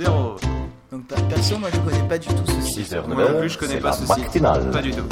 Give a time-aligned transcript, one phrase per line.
[0.00, 0.36] 0.
[0.90, 2.86] Donc per- perso, moi je connais pas du tout ce site.
[2.86, 4.42] 6 heures, Moi 9 non plus, je connais pas ce site.
[4.42, 5.04] Pas du tout.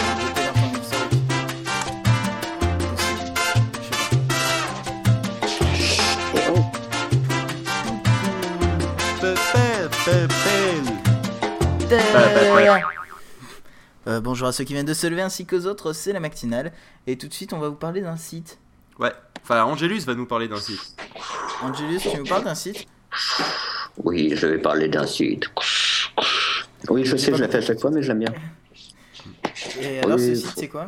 [14.07, 16.73] Euh, bonjour à ceux qui viennent de se lever ainsi qu'aux autres, c'est la matinale.
[17.07, 18.59] Et tout de suite, on va vous parler d'un site.
[18.99, 19.13] Ouais,
[19.43, 20.97] enfin Angelus va nous parler d'un site.
[21.63, 22.87] Angelus, tu nous parles d'un site
[24.05, 25.45] Oui, je vais parler d'un site.
[26.89, 28.33] Oui, je sais, je la fais à chaque fois, mais je l'aime bien.
[29.81, 30.27] Et alors, Oui.
[30.29, 30.87] ce site, c'est quoi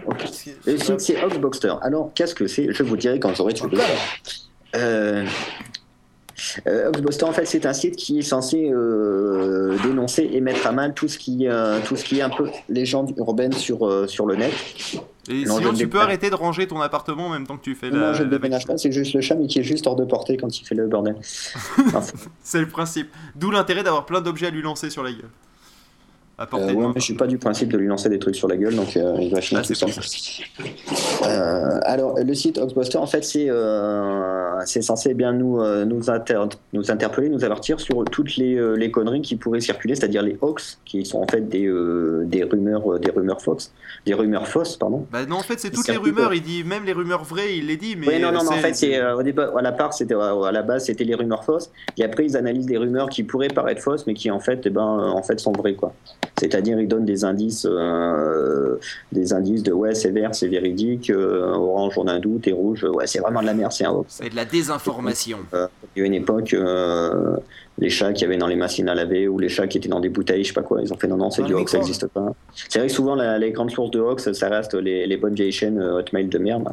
[0.66, 1.74] Le site, c'est Oxboxter.
[1.82, 2.72] Alors, qu'est-ce que c'est?
[2.72, 3.66] Je vous dirai quand j'aurai tué.
[3.66, 3.80] Encore
[4.76, 5.26] Euh,
[6.66, 10.72] euh, Oxbuster, en fait, c'est un site qui est censé euh, dénoncer et mettre à
[10.72, 14.06] mal tout ce qui, euh, tout ce qui est un peu légende urbaine sur, euh,
[14.06, 14.52] sur le net.
[15.28, 17.74] Et Non, sinon, tu peux arrêter de ranger ton appartement en même temps que tu
[17.74, 18.12] fais non, la.
[18.14, 20.36] je ne déménage pas, c'est juste le chat, mais qui est juste hors de portée
[20.36, 21.16] quand il fait le bordel.
[21.78, 22.02] Enfin,
[22.42, 23.10] C'est le principe.
[23.36, 25.30] D'où l'intérêt d'avoir plein d'objets à lui lancer sur la gueule.
[26.40, 28.34] À portée euh, ouais, mais je suis pas du principe de lui lancer des trucs
[28.34, 29.84] sur la gueule, donc euh, il va finir Ah, tout.
[31.26, 33.48] Euh, alors, le site Oxbuster, en fait, c'est
[34.66, 38.90] c'est censé eh bien nous, nous, inter- nous interpeller, nous avertir sur toutes les, les
[38.90, 42.98] conneries qui pourraient circuler, c'est-à-dire les hoax, qui sont en fait des, euh, des rumeurs,
[42.98, 43.72] des rumeurs fausses,
[44.06, 45.06] des rumeurs fausses, pardon.
[45.12, 46.32] Bah non, en fait, c'est toutes les rumeurs.
[46.34, 48.06] Il dit même les rumeurs vraies, il les dit, mais.
[48.08, 50.42] oui, non, non, non, en fait, c'est euh, au départ, à la part, c'était euh,
[50.42, 53.48] à la base, c'était les rumeurs fausses, et après ils analysent des rumeurs qui pourraient
[53.48, 55.94] paraître fausses, mais qui en fait, eh ben, en fait, sont vraies, quoi.
[56.38, 58.76] C'est-à-dire, ils donnent des indices, euh,
[59.12, 62.52] des indices de ouais, c'est vert, c'est véridique, euh, orange, on a un doute, et
[62.52, 64.16] rouge, ouais, c'est vraiment de la merde, c'est un hoax.
[64.22, 65.38] C'est de la désinformation.
[65.54, 67.36] Euh, il y a une époque, euh,
[67.78, 69.88] les chats qu'il y avait dans les machines à laver ou les chats qui étaient
[69.88, 71.54] dans des bouteilles, je sais pas quoi, ils ont fait non, non, c'est Dans du
[71.54, 72.32] hoax, ça n'existe pas.
[72.54, 75.34] C'est vrai que souvent, la- les grandes sources de hoax, ça reste les, les bonnes
[75.34, 76.68] vieilles chaînes euh, Hotmail de merde.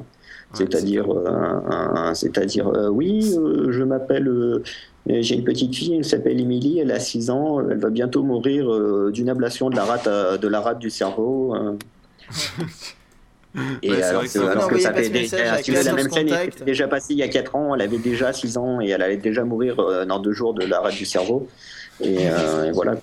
[0.53, 4.63] C'est-à-dire, euh, c'est-à-dire, euh, oui, euh, je m'appelle, euh,
[5.07, 8.71] j'ai une petite fille, elle s'appelle Émilie, elle a 6 ans, elle va bientôt mourir
[8.71, 11.53] euh, d'une ablation de la rate, à- de la rate du cerveau.
[13.57, 13.61] euh.
[13.81, 15.93] Et Ouais, c'est alors, vrai que alors que ça fait déjà, si vous avez la
[15.93, 18.79] même chaîne était déjà passée il y a 4 ans, elle avait déjà 6 ans
[18.81, 21.47] et elle allait déjà mourir euh, dans deux jours de la rate du cerveau.
[21.99, 22.93] Et, euh, et voilà.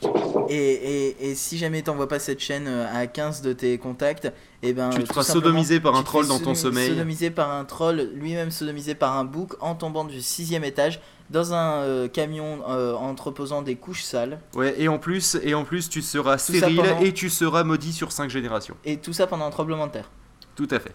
[0.49, 4.33] Et, et, et si jamais t'envoies pas cette chaîne euh, à 15 de tes contacts,
[4.63, 6.91] et ben Tu te feras sodomiser par un troll dans ton sommeil.
[6.91, 11.01] Sodomisé par un troll, lui-même sodomisé par un bouc en tombant du sixième étage
[11.31, 14.39] dans un euh, camion euh, entreposant des couches sales.
[14.55, 17.93] Ouais, et en plus, et en plus, tu seras stérile pendant- et tu seras maudit
[17.93, 18.77] sur 5 générations.
[18.85, 20.11] Et tout ça pendant un tremblement de terre.
[20.57, 20.93] Tout à fait.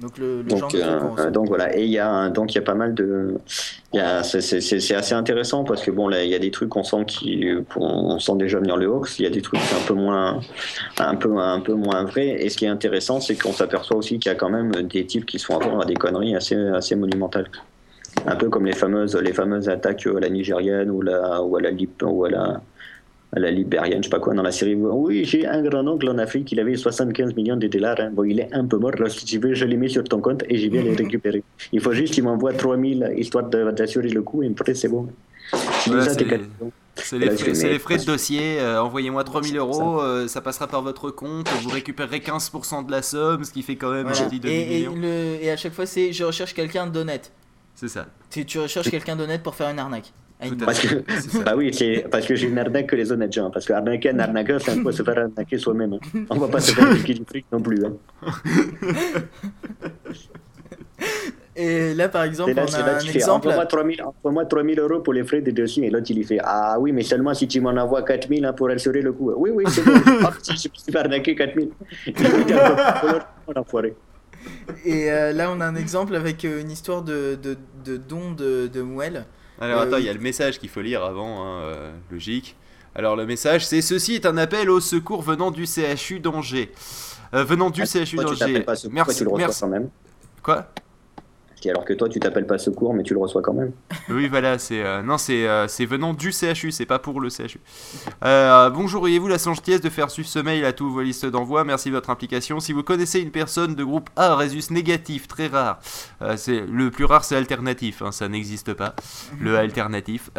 [0.00, 1.76] Donc le, le euh, donc voilà.
[1.76, 3.34] Et il y a un- donc il y a pas mal de.
[4.22, 7.46] c'est- assez intéressant parce que bon là il y a des trucs qu'on sent qui
[7.76, 9.18] on sent déjà venir le hoax.
[9.18, 10.40] Il y a des trucs un peu moins
[10.98, 12.28] un peu un peu moins vrais.
[12.28, 15.04] Et ce qui est intéressant c'est qu'on s'aperçoit aussi qu'il y a quand même des
[15.04, 17.50] types qui sont à des conneries assez assez monumentales.
[18.26, 21.60] Un peu comme les fameuses les fameuses attaques à la nigérienne ou la ou à
[21.60, 21.70] la
[22.04, 22.60] ou à la
[23.32, 24.74] la libérienne, je sais pas quoi, dans la série.
[24.74, 27.96] Oui, j'ai un grand-oncle en Afrique, il avait 75 millions de dollars.
[28.00, 28.10] hein.
[28.12, 28.90] Bon, il est un peu mort.
[28.94, 31.42] Alors, si tu veux, je les mets sur ton compte et je vais les récupérer.
[31.72, 35.08] Il faut juste qu'il m'envoie 3000 histoire de- d'assurer le coup et après, c'est bon.
[35.86, 37.30] Voilà, c'est- les,
[37.78, 38.58] frais, les de dossier.
[38.60, 41.48] euh, Envoyez-moi 3000 euros, euh, ça passera par votre compte.
[41.62, 44.20] Vous récupérerez 15% de la somme, ce qui fait quand même Voilà.
[44.22, 47.32] un petit Et, et, le- et à chaque fois c'est je recherche quelqu'un d'honnête.
[47.74, 48.06] C'est ça.
[48.30, 50.12] Tu, tu recherches quelqu'un d'honnête pour faire une arnaque.
[50.40, 53.50] À Parce que, bah oui, c'est parce que j'ai une arnaque que les honnêtes gens.
[53.50, 55.94] Parce que arnaquer un arnaqueur, c'est un peu se faire arnaquer soi-même.
[55.94, 56.20] hein.
[56.30, 57.84] On va pas se faire piquer du fric non plus.
[57.84, 57.92] hein.
[61.56, 63.48] Et là par exemple là, on a là un exemple.
[63.48, 65.86] envoie-moi 3000 envoie-moi 3000 euros pour les frais de dossier.
[65.86, 68.52] Et l'autre, il lui fait Ah oui, mais seulement si tu m'en envoies 4000 hein,
[68.52, 69.32] pour assurer le coup.
[69.36, 69.92] Oui, oui, c'est bon.
[70.24, 71.68] Hop, si je suis fait arnaquer 4000.
[72.06, 72.22] Il dit,
[72.54, 73.02] Ah,
[73.46, 73.94] bon, l'enfoiré.
[74.86, 78.30] Et euh, là on a un exemple avec euh, une histoire de, de, de don
[78.32, 79.26] de, de Mouelle.
[79.60, 82.56] Alors Euh, attends, il y a le message qu'il faut lire avant, hein, euh, logique.
[82.94, 86.72] Alors le message, c'est ceci est un appel au secours venant du CHU d'Angers.
[87.34, 88.64] Euh, venant du Ah, CHU d'Angers.
[88.90, 89.60] Merci, tu le reçois merci.
[89.60, 89.90] quand même.
[90.42, 90.66] Quoi?
[91.68, 93.72] Alors que toi, tu t'appelles pas secours, mais tu le reçois quand même.
[94.08, 97.60] Oui, voilà, c'est euh, non, c'est euh, venant du CHU, c'est pas pour le CHU.
[98.24, 101.64] Euh, bonjour, auriez-vous la gentillesse de faire suivre ce mail à tous vos listes d'envoi?
[101.64, 102.60] Merci de votre implication.
[102.60, 105.80] Si vous connaissez une personne de groupe A, résus négatif, très rare,
[106.22, 108.94] euh, c'est le plus rare, c'est alternatif, hein, ça n'existe pas,
[109.40, 110.30] le alternatif.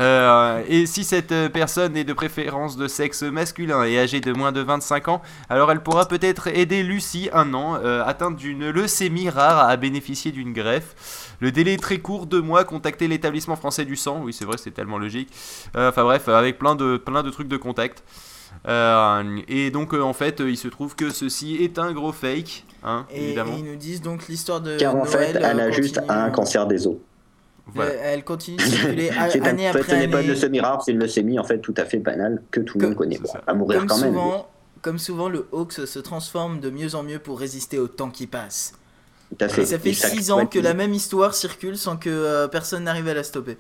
[0.68, 4.62] Et si cette personne est de préférence de sexe masculin et âgée de moins de
[4.62, 9.76] 25 ans, alors elle pourra peut-être aider Lucie, un an, atteinte d'une leucémie rare, à
[9.78, 10.96] bénéficier d'une greffe.
[11.40, 12.64] Le délai est très court, deux mois.
[12.64, 14.22] Contacter l'établissement français du sang.
[14.24, 15.30] Oui, c'est vrai, c'est tellement logique.
[15.76, 18.04] Euh, Enfin bref, avec plein de, plein de trucs de contact.
[18.68, 22.66] Euh, et donc, euh, en fait, il se trouve que ceci est un gros fake,
[22.84, 23.56] hein, Et, et évidemment.
[23.58, 25.10] ils nous disent donc l'histoire de Car en Noël.
[25.10, 26.98] fait, elle euh, a juste un cancer des os.
[27.74, 27.92] Voilà.
[27.92, 30.28] Euh, Elle continue de circuler année en fait, après ce n'est pas année.
[30.30, 32.96] une semi-rare, c'est une leucémie en fait tout à fait banale que tout le monde
[32.96, 33.18] connaît.
[33.20, 34.14] Bon, à mourir Comme quand même.
[34.14, 34.48] souvent,
[34.82, 38.28] comme souvent, le Hawks se transforme de mieux en mieux pour résister au temps qui
[38.28, 38.74] passe.
[39.38, 39.62] Tout à fait.
[39.64, 42.84] Et ça fait Il 6 ans que la même histoire circule sans que euh, personne
[42.84, 43.58] n'arrive à la stopper.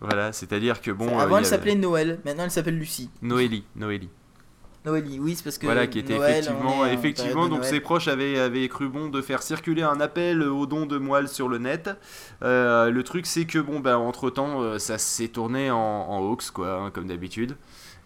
[0.00, 1.08] Voilà, c'est-à-dire que bon.
[1.08, 3.10] euh, Avant, y elle a- s'appelait Noël, maintenant elle s'appelle Lucie.
[3.22, 4.10] Noélie, Noélie.
[4.84, 5.66] Noélie, oui, c'est parce que.
[5.66, 9.42] Voilà, qui était Noël, effectivement, effectivement, donc ses proches avaient, avaient cru bon de faire
[9.42, 11.90] circuler un appel au don de moelle sur le net.
[12.42, 16.50] Euh, le truc, c'est que bon, ben entre temps, ça s'est tourné en, en hoax,
[16.52, 17.56] quoi, hein, comme d'habitude.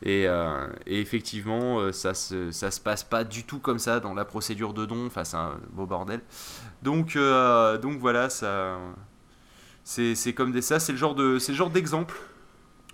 [0.02, 4.00] Et, euh, et effectivement, euh, ça se, ça se passe pas du tout comme ça
[4.00, 5.06] dans la procédure de don.
[5.06, 6.20] Enfin, c'est un beau bordel.
[6.82, 8.79] Donc, euh, donc voilà, ça,
[9.85, 12.17] c'est, c'est comme des ça, c'est le genre de, c'est le genre d'exemple.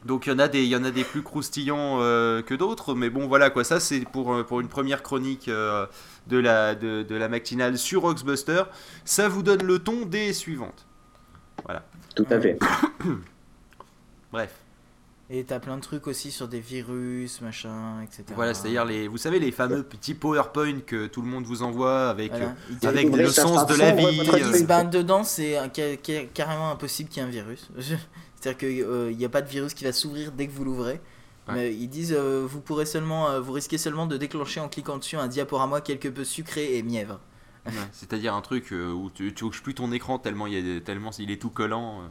[0.04, 2.54] Donc il y en a des, il y en a des plus croustillants euh, que
[2.54, 5.86] d'autres, mais bon voilà quoi, ça c'est pour, pour une première chronique euh,
[6.28, 8.62] de, la, de, de la matinale sur Oxbuster.
[9.04, 10.86] Ça vous donne le ton des suivantes.
[12.14, 12.58] Tout à fait.
[14.32, 14.54] Bref,
[15.28, 18.22] Et t'as plein de trucs aussi sur des virus, machin, etc.
[18.36, 22.08] voilà, c'est-à-dire les, vous savez les fameux petits PowerPoint que tout le monde vous envoie
[22.08, 22.54] avec, Voilà.
[22.84, 24.20] euh, avec le sens de la vie.
[24.32, 24.64] euh.
[24.64, 25.58] Ben, dedans, c'est
[26.32, 27.68] carrément impossible qu'il y ait un virus.
[28.40, 31.00] C'est-à-dire qu'il n'y a pas de virus qui va s'ouvrir dès que vous l'ouvrez.
[31.48, 31.54] Ouais.
[31.54, 34.98] Mais ils disent euh, vous pourrez seulement, euh, vous risquez seulement de déclencher en cliquant
[34.98, 37.20] dessus un diaporama quelque peu sucré et mièvre.
[37.66, 40.76] ouais, c'est-à-dire un truc euh, où tu, tu touches plus ton écran tellement il, y
[40.76, 42.02] a tellement il est tout collant.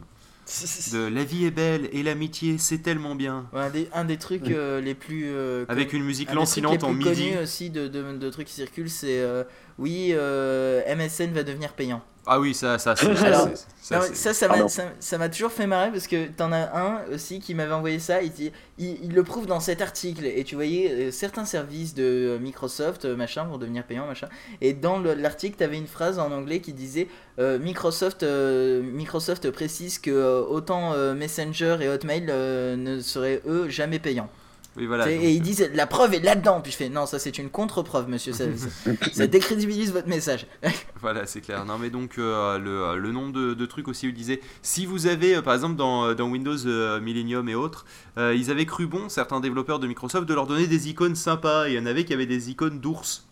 [0.93, 3.47] De la vie est belle et l'amitié c'est tellement bien.
[3.53, 6.83] Ouais, un, des, un des trucs euh, les plus euh, Avec une musique un lancinante
[6.83, 7.03] en midi.
[7.09, 9.43] connus aussi de, de, de trucs qui circulent, c'est euh,
[9.79, 12.03] oui, euh, MSN va devenir payant.
[12.27, 13.49] Ah oui, ça, ça, Alors,
[13.81, 16.75] ça, Non, ça, ça m'a, ça, ça m'a toujours fait marrer parce que t'en as
[16.75, 18.23] un aussi qui m'avait envoyé ça.
[18.23, 21.93] Il, dit, il, il le prouve dans cet article et tu voyais euh, certains services
[21.93, 24.27] de euh, Microsoft, euh, machin, vont devenir payants, machin.
[24.59, 29.51] Et dans le- l'article, t'avais une phrase en anglais qui disait euh, Microsoft, euh, Microsoft
[29.51, 34.29] précise que euh, autant euh, Messenger et Hotmail euh, ne seraient eux jamais payants.
[34.77, 35.05] Oui, voilà.
[35.05, 36.61] C'est- donc, et euh, ils disent la preuve est là-dedans.
[36.61, 38.33] Puis je fais non, ça c'est une contre-preuve, monsieur.
[38.33, 40.47] Ça, ça, ça décrédibilise votre message.
[41.01, 41.65] Voilà, c'est clair.
[41.65, 45.05] Non, mais donc euh, le, le nombre de, de trucs aussi, il disait, si vous
[45.05, 47.85] avez, euh, par exemple, dans, dans Windows euh, Millennium et autres,
[48.17, 51.67] euh, ils avaient cru bon, certains développeurs de Microsoft, de leur donner des icônes sympas.
[51.67, 53.27] Il y en avait qui avaient des icônes d'ours.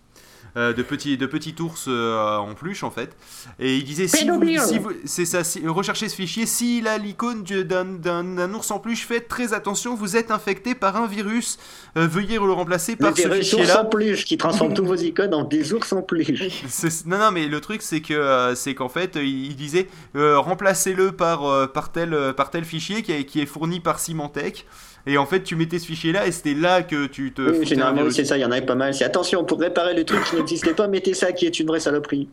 [0.55, 3.15] Euh, de petits de petits ours euh, en peluche en fait.
[3.59, 6.45] Et il disait si vous, si vous- c'est ça si- recherchez ce fichier.
[6.45, 10.95] S'il a l'icône du- d'un ours en peluche faites très attention vous êtes infecté par
[10.97, 11.57] un virus.
[11.97, 14.73] Euh, veuillez le remplacer Le par ce virus fichier ours là en peluche qui transforme
[14.73, 16.63] tous vos icônes en des ours en peluche.
[16.67, 18.13] C'est- Non, non, mais le truc, c'est que
[18.55, 23.11] c'est qu'en fait, il il disait euh, remplacez-le par, par, tel, par tel fichier qui,
[23.11, 24.65] est- qui est fourni par Symantec.
[25.05, 27.41] Et en fait, tu mettais ce fichier-là et c'était là que tu te.
[27.41, 28.93] Oui, généralement, c'est ça, il y en avait pas mal.
[28.93, 31.81] C'est attention, pour réparer le truc qui n'existait pas, mettez ça qui est une vraie
[31.81, 32.29] saloperie.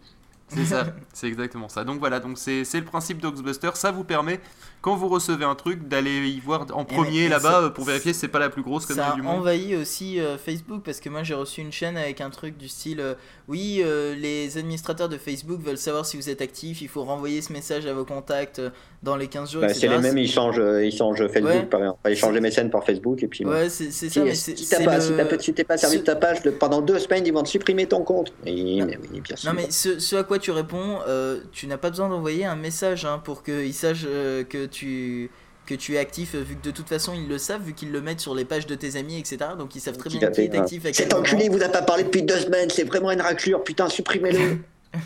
[0.48, 1.84] C'est ça, c'est exactement ça.
[1.84, 3.70] Donc voilà, donc c'est c'est le principe d'Oxbuster.
[3.74, 4.40] Ça vous permet,
[4.82, 7.84] quand vous recevez un truc, d'aller y voir en mais- premier là-bas ça- euh, pour
[7.84, 9.40] vérifier si c'est pas la plus grosse Ça connerie a du monde.
[9.40, 12.68] envahi aussi euh, Facebook parce que moi j'ai reçu une chaîne avec un truc du
[12.68, 13.14] style euh,
[13.48, 17.42] oui euh, les administrateurs de Facebook veulent savoir si vous êtes actif il faut renvoyer
[17.42, 18.60] ce message à vos contacts
[19.02, 21.62] dans les 15 jours Bah, c'est les mêmes, ils changent, euh, ils changent Facebook Ouais.
[21.64, 23.44] par enfin, ils changent MSN par Facebook et puis.
[23.46, 25.76] ouais c'est Si, ça mais si c'est t'as pas, le- si pas- si t'es pas
[25.78, 28.32] servi ce- de ta page de- pendant deux semaines, ils vont te supprimer ton compte.
[28.44, 28.86] Et, Non.
[28.86, 29.50] mais oui, bien sûr.
[29.50, 32.56] non mais ce, ce à quoi tu réponds euh, tu n'as pas besoin d'envoyer un
[32.56, 35.30] message hein, pour qu'ils sachent euh, que tu
[35.66, 38.00] que tu es actif vu que de toute façon ils le savent vu qu'ils le
[38.00, 40.54] mettent sur les pages de tes amis etc donc ils savent très bien qui est
[40.54, 43.62] actif à Cet enculé vous a pas parlé depuis deux semaines, c'est vraiment une raclure,
[43.62, 44.58] putain, supprimez-le.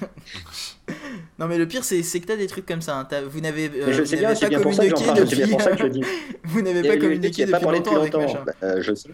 [1.38, 3.08] non mais le pire c'est que t'as des trucs comme ça hein.
[3.28, 6.02] Vous n'avez euh, je sais bien, pas bien communiqué depuis
[6.44, 8.44] vous n'avez pas communiqué depuis longtemps avec longtemps.
[8.46, 9.10] Bah, euh, je sais.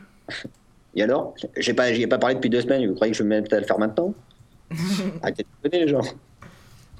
[0.94, 3.24] Et alors J'ai pas, j'y ai pas parlé depuis deux semaines, vous croyez que je
[3.24, 4.14] vais me mettre à le faire maintenant?
[5.22, 6.02] Arrêtez de les gens.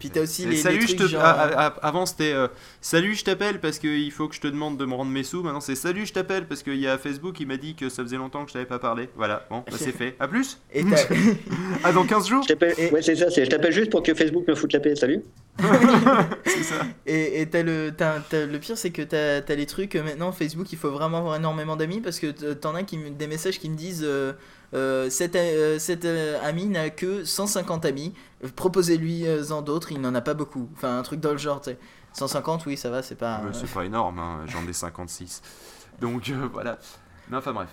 [0.00, 1.07] Puis t'as aussi les, les salut, je te...
[1.07, 1.21] genre...
[1.25, 2.49] ah, ah, ah, avant c'était euh,
[2.80, 5.42] salut, je t'appelle parce qu'il faut que je te demande de me rendre mes sous.
[5.42, 8.02] Maintenant c'est salut, je t'appelle parce qu'il y a Facebook qui m'a dit que ça
[8.02, 9.09] faisait longtemps que je t'avais pas parlé.
[9.16, 10.16] Voilà, bon, bah, c'est fait.
[10.19, 10.97] À plus Et t'as-
[11.85, 14.02] Ah, dans 15 jours Je t'appelle, Et- ouais, c'est ça, c'est, je t'appelle juste pour
[14.02, 15.23] que Facebook me foute la paix, salut.
[16.47, 16.76] C'est ça.
[17.07, 19.95] et, et t'as le, t'as- t'as- le pire, c'est que t'as as les trucs.
[19.97, 23.11] euh, Maintenant, Facebook, il faut vraiment avoir énormément d'amis parce que t'en as qui, me-
[23.11, 24.33] des messages qui me disent euh,
[24.75, 28.15] euh, cet, euh, cet, euh, ami n'a que 150 amis.
[28.45, 30.69] Euh, Proposez-lui euh, en d'autres, il n'en a pas beaucoup.
[30.77, 31.79] Enfin, un truc dans le genre, tu sais.
[32.12, 33.41] 150, oui, ça va, c'est pas.
[33.41, 35.43] Ouais, c'est pas énorme, hein, j'en ai 56.
[36.00, 36.79] Donc euh, voilà.
[37.31, 37.69] Non, enfin bref.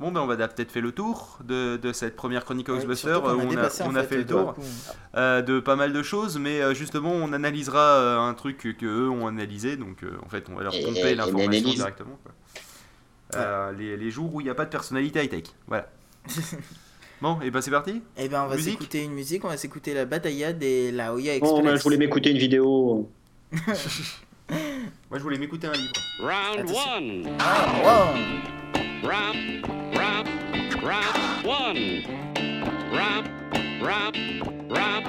[0.00, 2.86] Bon, ben on va peut-être fait le tour de, de cette première chronique Ouais, qu'on
[2.86, 4.54] où on a, dépassé, en on a fait le tour
[5.14, 8.86] euh, de pas mal de choses, mais euh, justement, on analysera euh, un truc que,
[8.86, 9.76] eux ont analysé.
[9.76, 12.18] Donc euh, en fait, on va leur pomper l'information directement.
[12.22, 12.32] quoi.
[13.36, 15.44] Euh, les, les jours où il n'y a pas de personnalité high-tech.
[15.66, 15.88] Voilà.
[17.22, 18.02] bon, et ben c'est parti.
[18.16, 21.36] Eh ben, on va s'écouter une musique, on va s'écouter la bataille des La Hoya
[21.36, 21.52] Express.
[21.54, 23.10] Oh, ben, je voulais m'écouter une vidéo.
[25.10, 25.92] Moi, je voulais m'écouter un livre.
[26.20, 26.96] Round Attention.
[26.96, 27.36] one.
[27.38, 29.08] Ah, wow.
[29.08, 30.28] Round, round,
[30.82, 32.02] round one.
[32.92, 33.28] Round,
[33.80, 34.16] round,
[34.70, 35.06] round,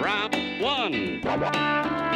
[0.00, 2.07] round one.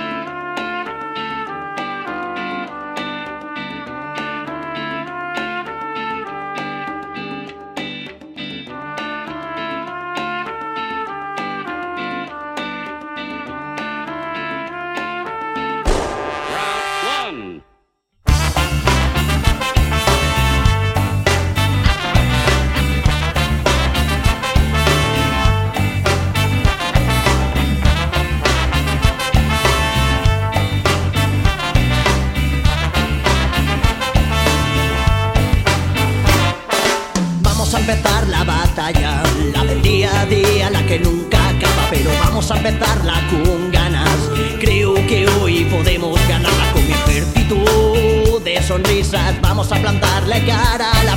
[42.73, 44.19] Empezarla con ganas.
[44.61, 49.41] Creo que hoy podemos ganarla con mi ejército de sonrisas.
[49.41, 51.17] Vamos a plantarle cara a la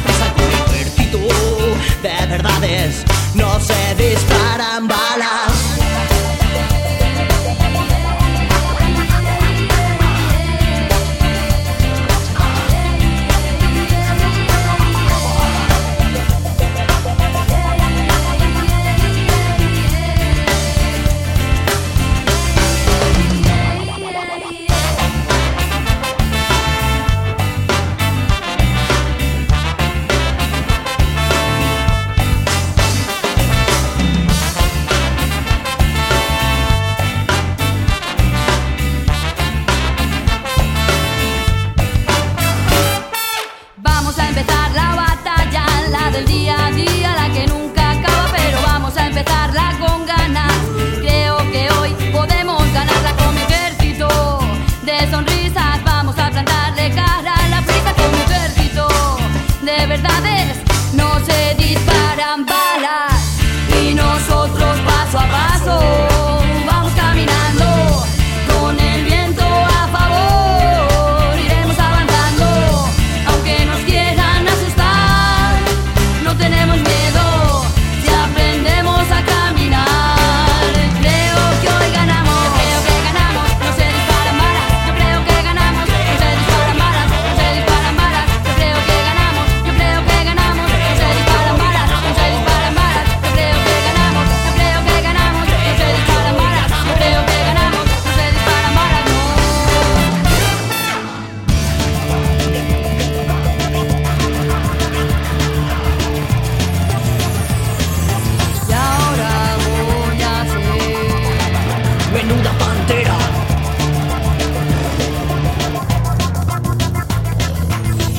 [112.27, 113.17] Menuda pantera.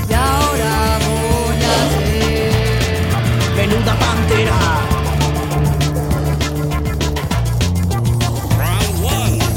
[0.08, 3.02] Y ahora voy a ser
[3.56, 4.58] Menuda pantera.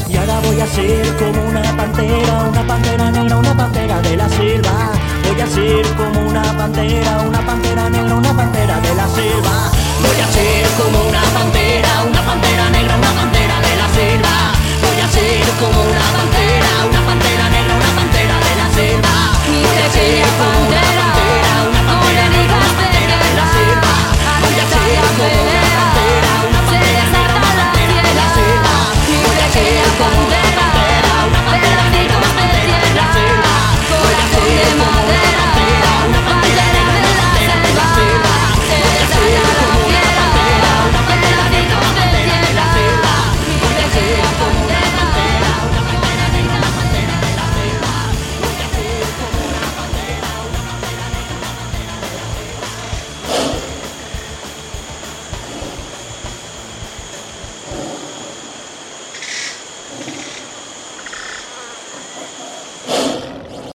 [0.09, 4.29] Y ahora voy a ser como una pantera, una pantera negra, una pantera de la
[4.29, 4.91] selva.
[5.27, 9.71] Voy a ser como una pantera, una pantera negra, una pantera de la selva.
[10.01, 11.68] Voy a ser como una pantera.